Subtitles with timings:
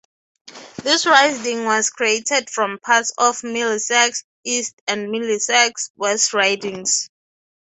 [0.81, 7.07] This riding was created from parts of Middlesex East and Middlesex West ridings.